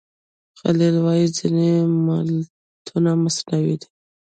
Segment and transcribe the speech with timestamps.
[0.59, 1.71] خلیل وايي ځینې
[2.05, 3.87] متون مصنوعي دي.